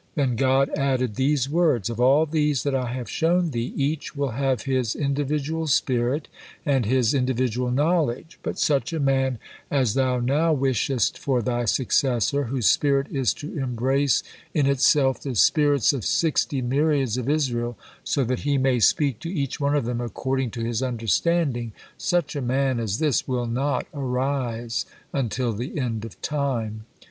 [0.15, 4.31] Then God added these words: "Of all these that I have shown thee, each will
[4.31, 6.27] have his individual spirit
[6.65, 9.37] and his individual knowledge, but such a man
[9.69, 14.23] as thou now wishest for thy successor, whose spirit is to embrace
[14.55, 19.29] in itself the spirits of sixty myriads of Israel, so that he may speak to
[19.31, 23.85] each one of them according to his understanding, such a man as this will not
[23.93, 26.85] arise until the end of time.